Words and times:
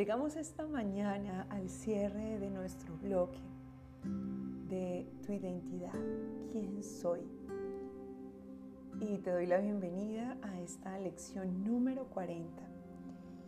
Llegamos 0.00 0.36
esta 0.36 0.66
mañana 0.66 1.46
al 1.50 1.68
cierre 1.68 2.38
de 2.38 2.48
nuestro 2.48 2.96
bloque 3.02 3.38
de 4.66 5.06
tu 5.22 5.30
identidad, 5.34 5.92
quién 6.50 6.82
soy. 6.82 7.20
Y 8.98 9.18
te 9.18 9.30
doy 9.30 9.44
la 9.44 9.58
bienvenida 9.58 10.38
a 10.40 10.58
esta 10.58 10.98
lección 10.98 11.64
número 11.64 12.06
40, 12.06 12.62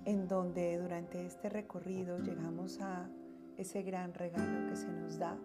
en 0.04 0.28
donde 0.28 0.76
durante 0.76 1.24
este 1.24 1.48
recorrido 1.48 2.18
llegamos 2.18 2.82
a 2.82 3.08
ese 3.56 3.80
gran 3.82 4.12
regalo 4.12 4.68
que 4.68 4.76
se 4.76 4.92
nos 4.92 5.18
da 5.18 5.38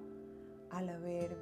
al 0.71 0.89
haber 0.89 1.38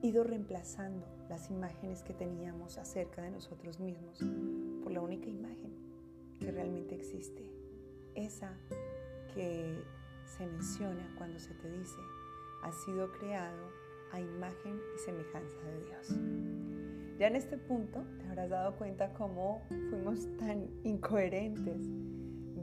ido 0.00 0.24
reemplazando 0.24 1.04
las 1.28 1.50
imágenes 1.50 2.02
que 2.02 2.14
teníamos 2.14 2.78
acerca 2.78 3.20
de 3.20 3.32
nosotros 3.32 3.80
mismos 3.80 4.24
por 4.82 4.92
la 4.92 5.02
única 5.02 5.28
imagen 5.28 5.76
que 6.40 6.50
realmente 6.50 6.94
existe, 6.94 7.55
que 9.34 9.82
se 10.24 10.46
menciona 10.46 11.14
cuando 11.16 11.38
se 11.38 11.54
te 11.54 11.70
dice, 11.70 11.98
ha 12.62 12.72
sido 12.72 13.12
creado 13.12 13.70
a 14.12 14.20
imagen 14.20 14.80
y 14.94 14.98
semejanza 14.98 15.62
de 15.62 15.84
Dios. 15.84 17.16
Ya 17.18 17.28
en 17.28 17.36
este 17.36 17.56
punto 17.56 18.04
te 18.18 18.26
habrás 18.26 18.50
dado 18.50 18.76
cuenta 18.76 19.12
cómo 19.12 19.62
fuimos 19.68 20.26
tan 20.38 20.68
incoherentes 20.84 21.86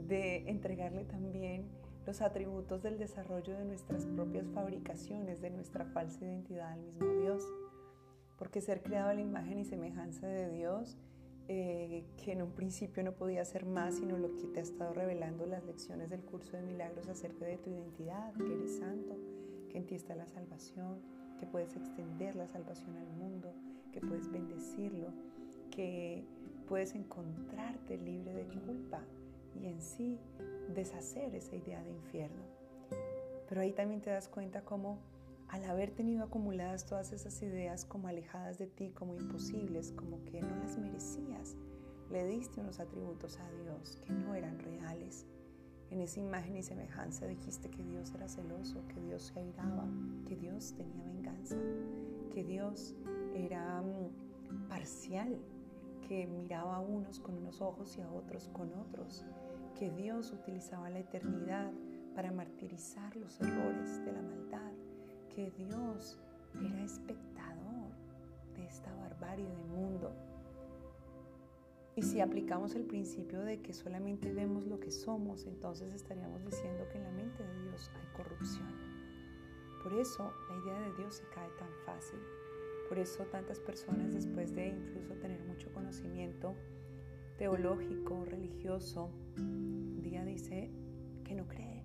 de 0.06 0.48
entregarle 0.48 1.04
también 1.04 1.66
los 2.06 2.20
atributos 2.20 2.82
del 2.82 2.98
desarrollo 2.98 3.56
de 3.56 3.64
nuestras 3.64 4.04
propias 4.04 4.46
fabricaciones, 4.48 5.40
de 5.40 5.50
nuestra 5.50 5.86
falsa 5.86 6.24
identidad 6.24 6.72
al 6.72 6.82
mismo 6.82 7.06
Dios. 7.20 7.42
Porque 8.36 8.60
ser 8.60 8.82
creado 8.82 9.08
a 9.08 9.14
la 9.14 9.22
imagen 9.22 9.58
y 9.58 9.64
semejanza 9.64 10.26
de 10.26 10.50
Dios 10.50 10.98
eh, 11.46 12.04
que 12.16 12.32
en 12.32 12.42
un 12.42 12.52
principio 12.52 13.02
no 13.02 13.12
podía 13.12 13.44
ser 13.44 13.66
más, 13.66 13.96
sino 13.96 14.16
lo 14.16 14.34
que 14.34 14.46
te 14.46 14.60
ha 14.60 14.62
estado 14.62 14.94
revelando 14.94 15.44
las 15.44 15.64
lecciones 15.64 16.10
del 16.10 16.22
curso 16.22 16.56
de 16.56 16.62
milagros 16.62 17.08
acerca 17.08 17.44
de 17.44 17.58
tu 17.58 17.70
identidad, 17.70 18.32
que 18.34 18.54
eres 18.54 18.78
santo, 18.78 19.16
que 19.68 19.78
en 19.78 19.86
ti 19.86 19.94
está 19.94 20.14
la 20.14 20.26
salvación, 20.26 21.00
que 21.38 21.46
puedes 21.46 21.76
extender 21.76 22.34
la 22.34 22.48
salvación 22.48 22.96
al 22.96 23.08
mundo, 23.08 23.52
que 23.92 24.00
puedes 24.00 24.30
bendecirlo, 24.30 25.08
que 25.70 26.24
puedes 26.66 26.94
encontrarte 26.94 27.98
libre 27.98 28.32
de 28.32 28.46
culpa 28.46 29.02
y 29.54 29.66
en 29.66 29.80
sí 29.80 30.18
deshacer 30.74 31.34
esa 31.34 31.56
idea 31.56 31.82
de 31.82 31.90
infierno. 31.90 32.42
Pero 33.48 33.60
ahí 33.60 33.72
también 33.72 34.00
te 34.00 34.10
das 34.10 34.28
cuenta 34.28 34.62
cómo 34.62 34.98
al 35.48 35.64
haber 35.64 35.90
tenido 35.90 36.24
acumuladas 36.24 36.86
todas 36.86 37.12
esas 37.12 37.40
ideas 37.42 37.84
como 37.84 38.08
alejadas 38.08 38.58
de 38.58 38.66
ti, 38.66 38.90
como 38.90 39.14
imposibles, 39.14 39.92
como 39.92 40.24
que 40.24 40.42
no 40.42 40.53
le 42.14 42.24
diste 42.28 42.60
unos 42.60 42.78
atributos 42.78 43.40
a 43.40 43.50
Dios 43.50 43.98
que 44.06 44.12
no 44.12 44.36
eran 44.36 44.56
reales. 44.60 45.26
En 45.90 46.00
esa 46.00 46.20
imagen 46.20 46.56
y 46.56 46.62
semejanza 46.62 47.26
dijiste 47.26 47.68
que 47.68 47.82
Dios 47.82 48.12
era 48.14 48.28
celoso, 48.28 48.86
que 48.86 49.00
Dios 49.00 49.24
se 49.24 49.40
airaba, 49.40 49.88
que 50.24 50.36
Dios 50.36 50.74
tenía 50.76 51.02
venganza, 51.02 51.56
que 52.32 52.44
Dios 52.44 52.94
era 53.34 53.82
mm, 53.82 54.68
parcial, 54.68 55.40
que 56.06 56.28
miraba 56.28 56.76
a 56.76 56.80
unos 56.80 57.18
con 57.18 57.36
unos 57.36 57.60
ojos 57.60 57.98
y 57.98 58.00
a 58.00 58.08
otros 58.08 58.48
con 58.52 58.72
otros, 58.74 59.24
que 59.76 59.90
Dios 59.90 60.30
utilizaba 60.30 60.90
la 60.90 61.00
eternidad 61.00 61.72
para 62.14 62.30
martirizar 62.30 63.16
los 63.16 63.40
errores 63.40 64.04
de 64.04 64.12
la 64.12 64.22
maldad 64.22 64.72
que 65.34 65.50
Dios 65.50 66.16
era 66.64 66.84
espectador 66.84 67.90
de 68.54 68.64
esta 68.66 68.94
barbarie 68.94 69.48
de 69.48 69.64
mundo. 69.64 70.14
Y 71.96 72.02
si 72.02 72.20
aplicamos 72.20 72.74
el 72.74 72.84
principio 72.84 73.40
de 73.42 73.60
que 73.60 73.72
solamente 73.72 74.32
vemos 74.32 74.66
lo 74.66 74.80
que 74.80 74.90
somos, 74.90 75.46
entonces 75.46 75.94
estaríamos 75.94 76.44
diciendo 76.44 76.88
que 76.90 76.98
en 76.98 77.04
la 77.04 77.10
mente 77.12 77.44
de 77.44 77.62
Dios 77.62 77.90
hay 77.94 78.06
corrupción. 78.16 78.68
Por 79.82 79.92
eso 79.94 80.32
la 80.48 80.56
idea 80.56 80.80
de 80.80 80.94
Dios 80.96 81.16
se 81.16 81.24
cae 81.34 81.48
tan 81.58 81.68
fácil. 81.86 82.18
Por 82.88 82.98
eso 82.98 83.24
tantas 83.24 83.60
personas 83.60 84.12
después 84.12 84.54
de 84.54 84.68
incluso 84.68 85.14
tener 85.14 85.40
mucho 85.44 85.72
conocimiento 85.72 86.54
teológico, 87.36 88.24
religioso, 88.24 89.10
un 89.36 90.02
día 90.02 90.24
dice 90.24 90.70
que 91.24 91.34
no 91.34 91.46
cree. 91.46 91.82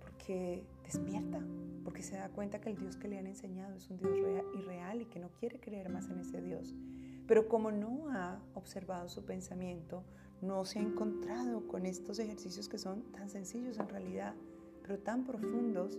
Porque 0.00 0.64
despierta, 0.84 1.40
porque 1.82 2.02
se 2.02 2.16
da 2.16 2.28
cuenta 2.28 2.60
que 2.60 2.70
el 2.70 2.76
Dios 2.76 2.96
que 2.96 3.08
le 3.08 3.18
han 3.18 3.26
enseñado 3.26 3.74
es 3.74 3.88
un 3.90 3.98
Dios 3.98 4.16
irreal 4.54 5.02
y 5.02 5.06
que 5.06 5.18
no 5.18 5.28
quiere 5.40 5.58
creer 5.58 5.88
más 5.90 6.08
en 6.08 6.20
ese 6.20 6.40
Dios. 6.40 6.74
Pero 7.26 7.48
como 7.48 7.70
no 7.70 8.10
ha 8.10 8.40
observado 8.54 9.08
su 9.08 9.24
pensamiento, 9.24 10.04
no 10.42 10.64
se 10.64 10.78
ha 10.78 10.82
encontrado 10.82 11.66
con 11.66 11.86
estos 11.86 12.18
ejercicios 12.18 12.68
que 12.68 12.78
son 12.78 13.02
tan 13.12 13.30
sencillos 13.30 13.78
en 13.78 13.88
realidad, 13.88 14.34
pero 14.82 14.98
tan 14.98 15.24
profundos, 15.24 15.98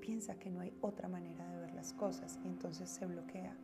piensa 0.00 0.38
que 0.38 0.50
no 0.50 0.60
hay 0.60 0.72
otra 0.80 1.08
manera 1.08 1.50
de 1.50 1.58
ver 1.58 1.74
las 1.74 1.92
cosas 1.92 2.38
y 2.44 2.46
entonces 2.46 2.88
se 2.88 3.06
bloquea 3.06 3.56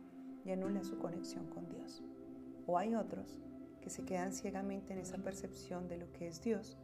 y 0.43 0.51
anula 0.51 0.83
su 0.83 0.97
conexión 0.97 1.47
con 1.47 1.69
Dios. 1.69 2.03
O 2.67 2.77
hay 2.77 2.95
otros 2.95 3.39
que 3.81 3.89
se 3.89 4.03
quedan 4.03 4.33
ciegamente 4.33 4.91
en 4.91 4.99
esa 4.99 5.17
percepción 5.17 5.87
de 5.87 5.97
lo 5.97 6.11
que 6.11 6.27
es 6.27 6.41
Dios 6.41 6.77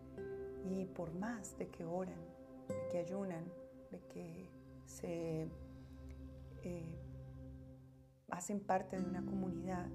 y 0.70 0.86
por 0.86 1.14
más 1.14 1.58
de 1.58 1.68
que 1.68 1.84
oran, 1.84 2.20
de 2.68 2.76
que 2.92 2.98
ayunan, 3.00 3.44
de 3.92 4.00
que 4.14 4.50
se 4.86 5.48
eh, 6.64 7.09
hacen 8.32 8.60
parte 8.60 8.98
de 8.98 9.06
una 9.06 9.24
comunidad, 9.26 9.88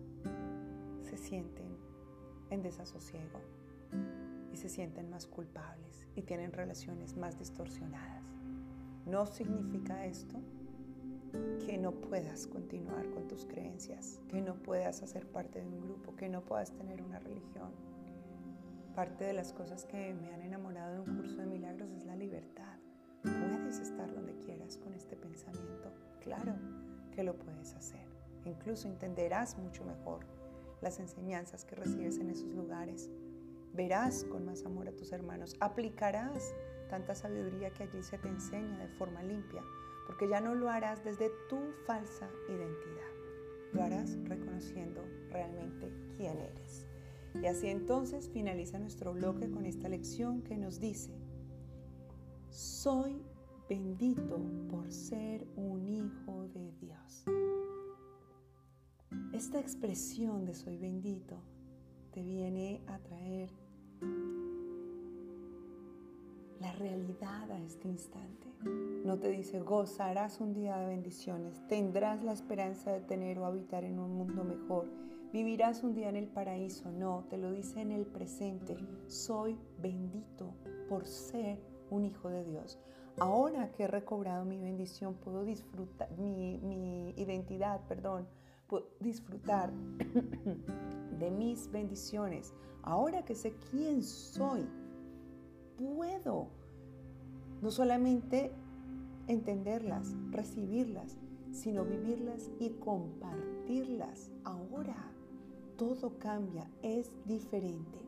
se 1.03 1.17
sienten 1.17 1.77
en 2.51 2.63
desasosiego 2.63 3.41
y 4.53 4.57
se 4.57 4.69
sienten 4.69 5.11
más 5.11 5.27
culpables 5.27 6.07
y 6.15 6.23
tienen 6.23 6.53
relaciones 6.53 7.17
más 7.17 7.39
distorsionadas. 7.39 8.25
No 9.07 9.27
significa 9.27 10.07
esto 10.07 10.41
que 11.67 11.79
no 11.79 11.93
puedas 11.93 12.47
continuar 12.47 13.11
con 13.11 13.27
tus 13.29 13.45
creencias, 13.45 14.21
que 14.29 14.41
no 14.41 14.55
puedas 14.55 15.03
hacer 15.03 15.27
parte 15.27 15.61
de 15.61 15.67
un 15.67 15.81
grupo, 15.81 16.15
que 16.17 16.29
no 16.29 16.45
puedas 16.45 16.73
tener 16.73 17.03
una 17.03 17.19
religión. 17.19 17.71
Parte 18.95 19.25
de 19.25 19.33
las 19.33 19.53
cosas 19.53 19.85
que 19.85 20.15
me 20.15 20.33
han 20.33 20.43
enamorado 20.43 20.95
de 20.95 21.01
un 21.11 21.17
curso 21.17 21.39
de 21.39 21.47
milagros 21.47 21.91
es 21.91 22.05
la 22.05 22.15
libertad. 22.15 22.79
Puedes 23.23 23.81
estar 23.81 24.15
donde 24.15 24.39
quieras 24.39 24.77
con 24.77 24.95
este 24.95 25.17
pensamiento. 25.17 25.91
Claro 26.21 26.55
que 27.11 27.25
lo 27.25 27.37
puedes. 27.37 27.54
Incluso 28.45 28.89
entenderás 28.89 29.59
mucho 29.59 29.85
mejor 29.85 30.27
las 30.81 31.01
enseñanzas 31.01 31.65
que 31.65 31.77
recibes 31.77 32.19
en 32.19 32.31
esos 32.31 32.53
lugares. 32.53 33.11
Verás 33.73 34.25
con 34.25 34.45
más 34.45 34.65
amor 34.65 34.89
a 34.89 34.93
tus 34.93 35.13
hermanos. 35.13 35.57
Aplicarás 35.61 36.55
tanta 36.89 37.15
sabiduría 37.15 37.71
que 37.71 37.85
allí 37.85 38.03
se 38.03 38.19
te 38.19 38.29
enseña 38.29 38.79
de 38.79 38.89
forma 38.89 39.23
limpia, 39.23 39.63
porque 40.07 40.29
ya 40.29 40.41
no 40.41 40.55
lo 40.55 40.69
harás 40.69 41.03
desde 41.03 41.31
tu 41.49 41.59
falsa 41.87 42.29
identidad. 42.49 43.11
Lo 43.73 43.83
harás 43.83 44.17
reconociendo 44.25 45.03
realmente 45.31 45.91
quién 46.17 46.39
eres. 46.39 46.87
Y 47.43 47.47
así 47.47 47.69
entonces 47.69 48.29
finaliza 48.29 48.79
nuestro 48.79 49.13
bloque 49.13 49.51
con 49.51 49.67
esta 49.67 49.89
lección 49.89 50.43
que 50.43 50.57
nos 50.57 50.79
dice, 50.79 51.11
soy 52.51 53.21
bendito 53.69 54.39
por 54.71 54.93
ser 54.93 55.45
un 55.57 55.89
hijo 55.89 56.47
de 56.55 56.71
Dios. 56.81 57.25
Esta 59.45 59.61
expresión 59.61 60.47
de 60.47 60.55
soy 60.55 60.79
bendito 60.79 61.37
te 62.13 62.23
viene 62.23 62.81
a 62.87 62.99
traer 62.99 63.51
la 66.59 66.73
realidad 66.73 67.51
a 67.51 67.61
este 67.61 67.89
instante. 67.89 68.49
No 69.05 69.19
te 69.19 69.29
dice 69.29 69.61
gozarás 69.61 70.41
un 70.41 70.55
día 70.55 70.79
de 70.79 70.87
bendiciones, 70.87 71.61
tendrás 71.69 72.25
la 72.25 72.33
esperanza 72.33 72.91
de 72.91 73.01
tener 73.01 73.39
o 73.39 73.45
habitar 73.45 73.85
en 73.85 73.99
un 73.99 74.17
mundo 74.17 74.45
mejor, 74.45 74.87
vivirás 75.31 75.85
un 75.85 75.93
día 75.93 76.09
en 76.09 76.17
el 76.17 76.27
paraíso. 76.27 76.91
No, 76.91 77.27
te 77.29 77.37
lo 77.37 77.53
dice 77.53 77.83
en 77.83 77.93
el 77.93 78.07
presente. 78.07 78.79
Soy 79.09 79.59
bendito 79.79 80.55
por 80.89 81.05
ser 81.05 81.59
un 81.91 82.07
hijo 82.07 82.31
de 82.31 82.45
Dios. 82.45 82.79
Ahora 83.19 83.71
que 83.73 83.83
he 83.83 83.89
recobrado 83.89 84.47
mi 84.47 84.59
bendición, 84.59 85.13
puedo 85.13 85.45
disfrutar, 85.45 86.11
mi, 86.17 86.59
mi 86.63 87.11
identidad, 87.19 87.83
perdón, 87.87 88.27
disfrutar 89.01 89.73
de 91.19 91.31
mis 91.31 91.71
bendiciones. 91.71 92.55
Ahora 92.83 93.25
que 93.25 93.35
sé 93.35 93.55
quién 93.71 94.03
soy, 94.03 94.67
puedo 95.77 96.49
no 97.63 97.71
solamente 97.71 98.53
entenderlas, 99.27 100.15
recibirlas, 100.31 101.17
sino 101.51 101.85
vivirlas 101.85 102.51
y 102.59 102.71
compartirlas. 102.71 104.31
Ahora 104.45 104.97
todo 105.77 106.19
cambia, 106.19 106.71
es 106.83 107.11
diferente. 107.25 107.99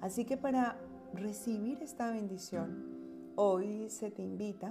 Así 0.00 0.24
que 0.24 0.36
para 0.36 0.78
recibir 1.14 1.82
esta 1.82 2.10
bendición, 2.10 2.97
hoy 3.40 3.88
se 3.88 4.10
te 4.10 4.20
invita 4.20 4.68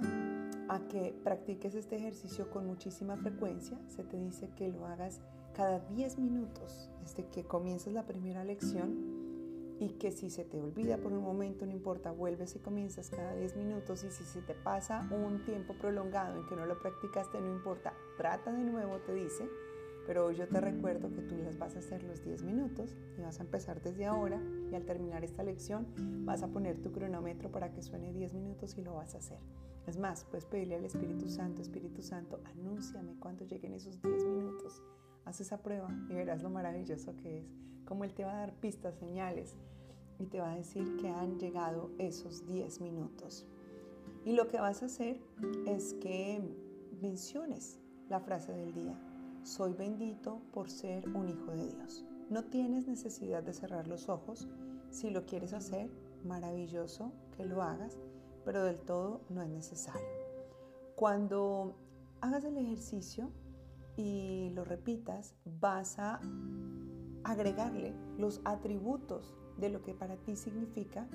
a 0.68 0.78
que 0.88 1.18
practiques 1.24 1.74
este 1.74 1.96
ejercicio 1.96 2.50
con 2.50 2.66
muchísima 2.66 3.16
frecuencia. 3.16 3.78
Se 3.88 4.04
te 4.04 4.18
dice 4.18 4.50
que 4.56 4.68
lo 4.68 4.86
hagas 4.86 5.22
cada 5.54 5.78
10 5.78 6.18
minutos 6.18 6.90
desde 7.00 7.24
que 7.28 7.44
comiences 7.44 7.94
la 7.94 8.04
primera 8.04 8.44
lección 8.44 9.78
y 9.80 9.92
que 9.92 10.12
si 10.12 10.28
se 10.28 10.44
te 10.44 10.60
olvida 10.60 10.98
por 10.98 11.14
un 11.14 11.22
momento, 11.22 11.64
no 11.64 11.72
importa, 11.72 12.10
vuelves 12.10 12.56
y 12.56 12.58
comienzas 12.58 13.08
cada 13.08 13.34
10 13.36 13.56
minutos 13.56 14.04
y 14.04 14.10
si 14.10 14.24
se 14.24 14.42
te 14.42 14.52
pasa 14.52 15.08
un 15.12 15.46
tiempo 15.46 15.72
prolongado 15.72 16.38
en 16.38 16.46
que 16.46 16.54
no 16.54 16.66
lo 16.66 16.78
practicaste, 16.78 17.40
no 17.40 17.50
importa, 17.50 17.94
trata 18.18 18.52
de 18.52 18.64
nuevo, 18.64 18.98
te 18.98 19.14
dice, 19.14 19.48
pero 20.08 20.24
hoy 20.24 20.36
yo 20.36 20.48
te 20.48 20.58
recuerdo 20.58 21.12
que 21.12 21.20
tú 21.20 21.36
las 21.36 21.58
vas 21.58 21.76
a 21.76 21.80
hacer 21.80 22.02
los 22.02 22.24
10 22.24 22.42
minutos 22.42 22.96
y 23.18 23.20
vas 23.20 23.40
a 23.40 23.42
empezar 23.42 23.82
desde 23.82 24.06
ahora 24.06 24.40
y 24.72 24.74
al 24.74 24.86
terminar 24.86 25.22
esta 25.22 25.42
lección 25.42 25.86
vas 26.24 26.42
a 26.42 26.48
poner 26.48 26.80
tu 26.80 26.92
cronómetro 26.92 27.52
para 27.52 27.74
que 27.74 27.82
suene 27.82 28.10
10 28.14 28.32
minutos 28.32 28.78
y 28.78 28.82
lo 28.82 28.94
vas 28.94 29.14
a 29.14 29.18
hacer. 29.18 29.38
Es 29.86 29.98
más, 29.98 30.24
puedes 30.24 30.46
pedirle 30.46 30.76
al 30.76 30.86
Espíritu 30.86 31.28
Santo, 31.28 31.60
Espíritu 31.60 32.00
Santo, 32.00 32.40
anúnciame 32.44 33.16
cuando 33.20 33.44
lleguen 33.44 33.74
esos 33.74 34.00
10 34.00 34.24
minutos. 34.24 34.82
Haz 35.26 35.42
esa 35.42 35.62
prueba 35.62 35.90
y 36.08 36.14
verás 36.14 36.42
lo 36.42 36.48
maravilloso 36.48 37.14
que 37.14 37.40
es, 37.40 37.52
como 37.84 38.04
Él 38.04 38.14
te 38.14 38.24
va 38.24 38.32
a 38.32 38.40
dar 38.40 38.54
pistas, 38.54 38.94
señales 38.94 39.56
y 40.18 40.24
te 40.24 40.40
va 40.40 40.52
a 40.52 40.56
decir 40.56 40.96
que 40.96 41.10
han 41.10 41.38
llegado 41.38 41.90
esos 41.98 42.46
10 42.46 42.80
minutos. 42.80 43.46
Y 44.24 44.32
lo 44.32 44.48
que 44.48 44.58
vas 44.58 44.82
a 44.82 44.86
hacer 44.86 45.20
es 45.66 45.92
que 46.00 46.40
menciones 47.02 47.78
la 48.08 48.20
frase 48.20 48.52
del 48.52 48.72
día. 48.72 48.98
Soy 49.48 49.72
bendito 49.72 50.42
por 50.52 50.68
ser 50.68 51.08
un 51.08 51.30
hijo 51.30 51.52
de 51.52 51.68
Dios. 51.68 52.04
No 52.28 52.44
tienes 52.44 52.86
necesidad 52.86 53.42
de 53.42 53.54
cerrar 53.54 53.88
los 53.88 54.10
ojos. 54.10 54.46
Si 54.90 55.08
lo 55.08 55.24
quieres 55.24 55.54
hacer, 55.54 55.90
maravilloso 56.22 57.12
que 57.34 57.46
lo 57.46 57.62
hagas, 57.62 57.96
pero 58.44 58.62
del 58.62 58.78
todo 58.78 59.22
no 59.30 59.40
es 59.40 59.48
necesario. 59.48 60.06
Cuando 60.96 61.74
hagas 62.20 62.44
el 62.44 62.58
ejercicio 62.58 63.30
y 63.96 64.50
lo 64.50 64.66
repitas, 64.66 65.34
vas 65.46 65.98
a 65.98 66.20
agregarle 67.24 67.94
los 68.18 68.42
atributos 68.44 69.34
de 69.56 69.70
lo 69.70 69.80
que 69.80 69.94
para 69.94 70.16
ti 70.16 70.36
significa 70.36 71.08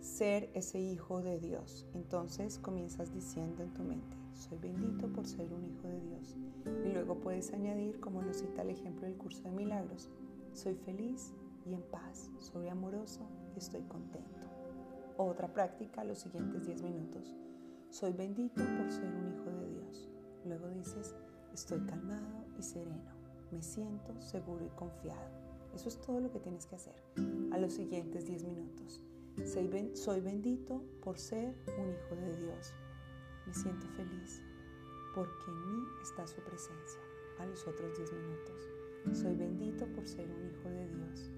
ser 0.00 0.50
ese 0.54 0.80
hijo 0.80 1.22
de 1.22 1.38
Dios. 1.38 1.86
Entonces 1.94 2.58
comienzas 2.58 3.12
diciendo 3.12 3.62
en 3.62 3.72
tu 3.74 3.82
mente, 3.82 4.16
soy 4.34 4.58
bendito 4.58 5.08
por 5.08 5.26
ser 5.26 5.52
un 5.52 5.64
hijo 5.66 5.88
de 5.88 6.00
Dios. 6.00 6.36
Y 6.84 6.92
luego 6.92 7.16
puedes 7.16 7.52
añadir, 7.52 8.00
como 8.00 8.22
nos 8.22 8.38
cita 8.38 8.62
el 8.62 8.70
ejemplo 8.70 9.06
del 9.06 9.16
curso 9.16 9.42
de 9.42 9.52
milagros, 9.52 10.10
soy 10.52 10.74
feliz 10.74 11.32
y 11.66 11.74
en 11.74 11.82
paz, 11.82 12.30
soy 12.38 12.68
amoroso 12.68 13.20
y 13.54 13.58
estoy 13.58 13.82
contento. 13.82 14.40
Otra 15.16 15.52
práctica, 15.52 16.04
los 16.04 16.18
siguientes 16.18 16.66
10 16.66 16.82
minutos. 16.82 17.36
Soy 17.90 18.12
bendito 18.12 18.62
por 18.64 18.90
ser 18.90 19.12
un 19.14 19.28
hijo 19.28 19.50
de 19.50 19.68
Dios. 19.68 20.08
Luego 20.46 20.68
dices, 20.68 21.14
estoy 21.52 21.80
calmado 21.80 22.46
y 22.58 22.62
sereno. 22.62 23.20
Me 23.50 23.62
siento 23.62 24.18
seguro 24.20 24.64
y 24.64 24.70
confiado. 24.70 25.28
Eso 25.74 25.88
es 25.88 26.00
todo 26.00 26.20
lo 26.20 26.30
que 26.30 26.40
tienes 26.40 26.66
que 26.66 26.76
hacer 26.76 26.94
a 27.52 27.58
los 27.58 27.74
siguientes 27.74 28.26
10 28.26 28.44
minutos. 28.44 29.02
Soy 29.44 30.20
bendito 30.20 30.82
por 31.02 31.18
ser 31.18 31.54
un 31.78 31.90
hijo 31.90 32.14
de 32.16 32.36
Dios. 32.36 32.72
Me 33.46 33.54
siento 33.54 33.86
feliz 33.96 34.42
porque 35.14 35.50
en 35.50 35.66
mí 35.66 35.84
está 36.02 36.26
su 36.26 36.40
presencia. 36.42 37.00
A 37.38 37.46
los 37.46 37.66
otros 37.66 37.96
10 37.96 38.12
minutos. 38.12 38.68
Soy 39.12 39.34
bendito 39.34 39.86
por 39.86 40.06
ser 40.06 40.30
un 40.30 40.46
hijo 40.46 40.68
de 40.68 40.88
Dios. 40.88 41.30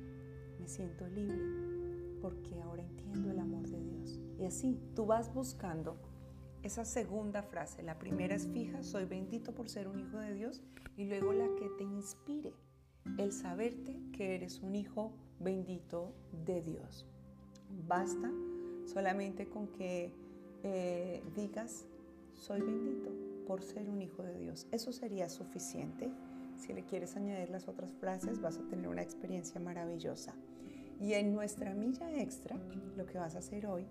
Me 0.59 0.69
siento 0.69 1.07
libre 1.09 1.41
porque 2.21 2.61
ahora 2.61 2.83
entiendo 2.83 3.31
el 3.31 3.39
amor 3.39 3.69
de 3.69 3.81
Dios. 3.81 4.19
Y 4.39 4.47
así 4.47 4.79
tú 4.95 5.07
vas 5.07 5.33
buscando 5.33 5.97
esa 6.63 6.85
segunda 6.85 7.43
frase. 7.43 7.83
La 7.83 7.99
primera 7.99 8.35
es 8.35 8.49
fija, 8.49 8.83
soy 8.83 9.05
bendito 9.05 9.55
por 9.55 9.69
ser 9.69 9.87
un 9.87 10.01
hijo 10.01 10.19
de 10.19 10.35
Dios. 10.35 10.63
Y 10.97 11.05
luego 11.05 11.33
la 11.33 11.49
que 11.55 11.69
te 11.79 11.85
inspire 11.85 12.53
el 13.19 13.33
saberte 13.33 13.97
que 14.13 14.35
eres 14.35 14.61
un 14.61 14.75
hijo 14.75 15.13
bendito 15.39 16.15
de 16.45 16.63
Dios. 16.63 17.07
Basta 17.87 18.31
solamente 18.87 19.47
con 19.47 19.69
que 19.69 20.13
eh, 20.63 21.23
digas, 21.35 21.87
soy 22.35 22.61
bendito 22.61 23.11
por 23.47 23.63
ser 23.63 23.89
un 23.89 24.03
hijo 24.03 24.23
de 24.23 24.39
Dios. 24.39 24.67
Eso 24.71 24.93
sería 24.93 25.29
suficiente. 25.29 26.11
Si 26.57 26.73
le 26.73 26.85
quieres 26.85 27.17
añadir 27.17 27.51
las 27.51 27.69
otras 27.69 27.93
frases, 27.95 28.41
vas 28.41 28.59
a 28.59 28.63
tener 28.69 28.89
una 28.89 29.03
experiencia 29.03 29.61
maravillosa. 29.61 30.35
Y 31.01 31.15
en 31.15 31.35
nuestra 31.35 31.75
milla 31.75 32.21
extra, 32.21 32.57
lo 32.97 33.07
que 33.07 33.19
vas 33.19 33.35
a 33.35 33.39
hacer 33.39 33.67
hoy 33.67 33.87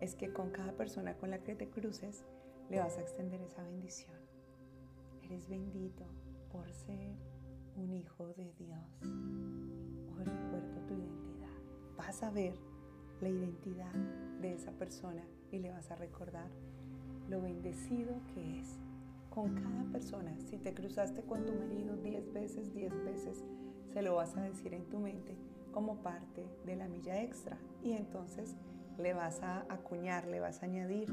es 0.00 0.14
que 0.14 0.32
con 0.32 0.50
cada 0.50 0.72
persona 0.72 1.16
con 1.16 1.30
la 1.30 1.38
que 1.38 1.54
te 1.54 1.68
cruces, 1.68 2.24
le 2.68 2.80
vas 2.80 2.98
a 2.98 3.00
extender 3.00 3.40
esa 3.40 3.62
bendición. 3.62 4.14
Eres 5.22 5.48
bendito 5.48 6.04
por 6.50 6.70
ser 6.72 7.14
un 7.76 7.92
hijo 7.92 8.26
de 8.28 8.52
Dios. 8.58 9.00
Hoy 9.02 10.24
recuerdo 10.24 10.80
tu 10.86 10.94
identidad. 10.94 11.96
Vas 11.96 12.22
a 12.22 12.30
ver 12.30 12.54
la 13.20 13.28
identidad 13.28 13.92
de 14.40 14.54
esa 14.54 14.72
persona 14.72 15.22
y 15.50 15.58
le 15.58 15.70
vas 15.70 15.90
a 15.90 15.96
recordar 15.96 16.50
lo 17.28 17.40
bendecido 17.40 18.14
que 18.34 18.60
es. 18.60 18.78
Con 19.30 19.54
cada 19.54 19.84
persona, 19.92 20.34
si 20.48 20.56
te 20.56 20.72
cruzaste 20.72 21.22
con 21.22 21.44
tu 21.44 21.52
marido 21.52 21.96
10 21.96 22.32
veces, 22.32 22.72
10 22.74 23.04
veces, 23.04 23.44
se 23.92 24.00
lo 24.02 24.14
vas 24.14 24.34
a 24.36 24.42
decir 24.42 24.72
en 24.72 24.88
tu 24.88 24.98
mente 24.98 25.36
como 25.72 25.96
parte 25.96 26.46
de 26.64 26.76
la 26.76 26.88
milla 26.88 27.22
extra. 27.22 27.58
Y 27.82 27.92
entonces 27.92 28.56
le 28.98 29.12
vas 29.12 29.42
a 29.42 29.66
acuñar, 29.68 30.26
le 30.26 30.40
vas 30.40 30.62
a 30.62 30.66
añadir 30.66 31.10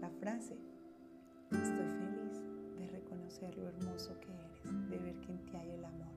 la 0.00 0.10
frase, 0.10 0.56
estoy 1.52 1.86
feliz 1.86 2.42
de 2.78 2.88
reconocer 2.88 3.56
lo 3.56 3.68
hermoso 3.68 4.18
que 4.18 4.28
eres, 4.32 4.90
de 4.90 4.98
ver 4.98 5.20
que 5.20 5.30
en 5.30 5.44
ti 5.44 5.56
hay 5.56 5.70
el 5.70 5.84
amor. 5.84 6.08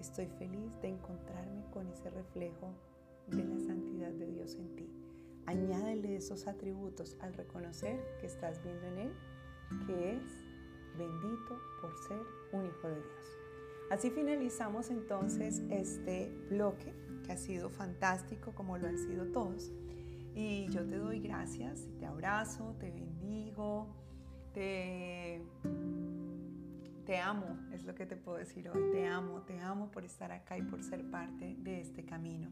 Estoy 0.00 0.26
feliz 0.26 0.72
de 0.80 0.88
encontrarme 0.88 1.62
con 1.72 1.86
ese 1.86 2.10
reflejo 2.10 2.74
de 3.28 3.44
de 4.10 4.26
Dios 4.26 4.54
en 4.56 4.74
ti. 4.74 4.88
Añádele 5.46 6.16
esos 6.16 6.46
atributos 6.46 7.16
al 7.20 7.34
reconocer 7.34 8.00
que 8.20 8.26
estás 8.26 8.62
viendo 8.62 8.86
en 8.86 8.98
Él, 8.98 9.12
que 9.86 10.16
es 10.16 10.22
bendito 10.96 11.58
por 11.80 11.96
ser 12.08 12.20
un 12.52 12.66
hijo 12.66 12.88
de 12.88 12.96
Dios. 12.96 13.38
Así 13.90 14.10
finalizamos 14.10 14.90
entonces 14.90 15.62
este 15.70 16.32
bloque 16.48 16.94
que 17.24 17.32
ha 17.32 17.36
sido 17.36 17.70
fantástico 17.70 18.52
como 18.54 18.78
lo 18.78 18.88
han 18.88 18.98
sido 18.98 19.26
todos. 19.26 19.72
Y 20.34 20.68
yo 20.70 20.86
te 20.86 20.96
doy 20.96 21.20
gracias, 21.20 21.88
te 21.98 22.06
abrazo, 22.06 22.74
te 22.78 22.90
bendigo, 22.90 23.86
te, 24.54 25.42
te 27.04 27.18
amo, 27.18 27.58
es 27.72 27.84
lo 27.84 27.94
que 27.94 28.06
te 28.06 28.16
puedo 28.16 28.38
decir 28.38 28.68
hoy. 28.70 28.92
Te 28.92 29.06
amo, 29.06 29.42
te 29.42 29.58
amo 29.58 29.90
por 29.90 30.04
estar 30.04 30.32
acá 30.32 30.56
y 30.56 30.62
por 30.62 30.82
ser 30.82 31.04
parte 31.10 31.56
de 31.58 31.80
este 31.80 32.04
camino. 32.04 32.50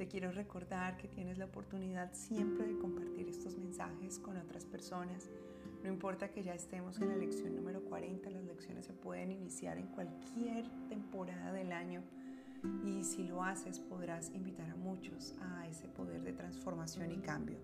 Te 0.00 0.08
quiero 0.08 0.32
recordar 0.32 0.96
que 0.96 1.08
tienes 1.08 1.36
la 1.36 1.44
oportunidad 1.44 2.14
siempre 2.14 2.66
de 2.66 2.78
compartir 2.78 3.28
estos 3.28 3.58
mensajes 3.58 4.18
con 4.18 4.38
otras 4.38 4.64
personas. 4.64 5.28
No 5.82 5.90
importa 5.90 6.30
que 6.30 6.42
ya 6.42 6.54
estemos 6.54 6.98
en 7.02 7.10
la 7.10 7.16
lección 7.16 7.54
número 7.54 7.82
40, 7.84 8.30
las 8.30 8.44
lecciones 8.44 8.86
se 8.86 8.94
pueden 8.94 9.30
iniciar 9.30 9.76
en 9.76 9.88
cualquier 9.88 10.64
temporada 10.88 11.52
del 11.52 11.70
año 11.70 12.02
y 12.82 13.04
si 13.04 13.24
lo 13.24 13.44
haces 13.44 13.78
podrás 13.78 14.30
invitar 14.30 14.70
a 14.70 14.74
muchos 14.74 15.34
a 15.42 15.68
ese 15.68 15.86
poder 15.86 16.22
de 16.22 16.32
transformación 16.32 17.12
y 17.12 17.18
cambio. 17.18 17.58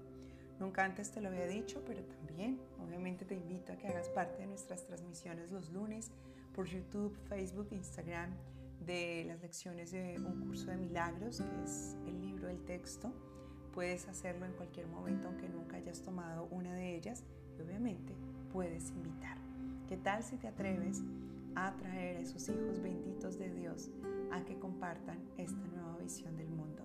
Nunca 0.61 0.85
antes 0.85 1.13
te 1.13 1.23
lo 1.23 1.31
había 1.31 1.47
dicho, 1.47 1.83
pero 1.87 2.05
también 2.05 2.61
obviamente 2.87 3.25
te 3.25 3.35
invito 3.35 3.73
a 3.73 3.77
que 3.77 3.89
hagas 3.89 4.11
parte 4.11 4.43
de 4.43 4.49
nuestras 4.49 4.85
transmisiones 4.85 5.51
los 5.53 5.71
lunes 5.71 6.11
por 6.55 6.67
YouTube, 6.67 7.17
Facebook, 7.31 7.69
Instagram 7.71 8.35
de 8.85 9.25
las 9.27 9.41
lecciones 9.41 9.91
de 9.91 10.17
un 10.19 10.47
curso 10.47 10.71
de 10.71 10.77
milagros, 10.77 11.41
que 11.41 11.65
es 11.65 11.97
el 12.07 12.21
libro, 12.21 12.49
el 12.49 12.65
texto. 12.65 13.13
Puedes 13.73 14.09
hacerlo 14.09 14.47
en 14.47 14.53
cualquier 14.53 14.87
momento, 14.87 15.29
aunque 15.29 15.49
nunca 15.49 15.77
hayas 15.77 16.03
tomado 16.03 16.47
una 16.51 16.75
de 16.75 16.97
ellas. 16.97 17.25
Y 17.59 17.63
obviamente 17.63 18.15
puedes 18.53 18.91
invitar. 18.91 19.39
¿Qué 19.89 19.97
tal 19.97 20.23
si 20.23 20.37
te 20.37 20.49
atreves 20.49 21.03
a 21.55 21.75
traer 21.77 22.17
a 22.17 22.21
esos 22.21 22.49
hijos 22.49 22.81
benditos 22.81 23.39
de 23.39 23.51
Dios 23.51 23.91
a 24.33 24.45
que 24.45 24.59
compartan 24.59 25.19
esta 25.37 25.67
nueva 25.69 25.97
visión 25.99 26.37
del 26.37 26.49
mundo? 26.49 26.83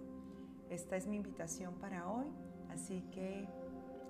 Esta 0.69 0.95
es 0.95 1.07
mi 1.07 1.17
invitación 1.17 1.75
para 1.75 2.10
hoy, 2.10 2.27
así 2.69 3.03
que 3.12 3.48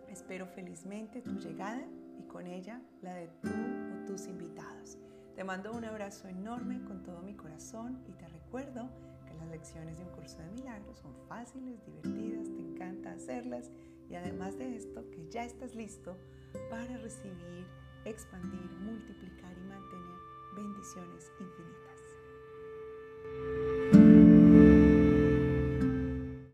espero 0.09 0.45
felizmente 0.45 1.21
tu 1.21 1.39
llegada 1.39 1.83
y 2.19 2.23
con 2.23 2.45
ella 2.45 2.81
la 3.01 3.15
de 3.15 3.27
tú 3.41 3.49
o 3.49 4.05
tus 4.05 4.27
invitados. 4.27 4.97
Te 5.35 5.43
mando 5.43 5.71
un 5.71 5.85
abrazo 5.85 6.27
enorme 6.27 6.83
con 6.83 7.03
todo 7.03 7.21
mi 7.21 7.33
corazón 7.35 8.03
y 8.07 8.11
te 8.13 8.27
recuerdo 8.27 8.89
que 9.25 9.33
las 9.33 9.47
lecciones 9.47 9.97
de 9.97 10.03
un 10.03 10.11
curso 10.11 10.37
de 10.39 10.49
milagros 10.49 10.99
son 10.99 11.15
fáciles, 11.27 11.83
divertidas, 11.85 12.49
te 12.49 12.59
encanta 12.59 13.13
hacerlas 13.13 13.71
y 14.09 14.15
además 14.15 14.57
de 14.57 14.75
esto 14.75 15.09
que 15.09 15.29
ya 15.29 15.45
estás 15.45 15.73
listo 15.73 16.17
para 16.69 16.97
recibir, 16.97 17.65
expandir, 18.03 18.69
multiplicar 18.81 19.57
y 19.57 19.63
mantener 19.63 20.19
bendiciones 20.53 21.31
infinitas. 21.39 22.01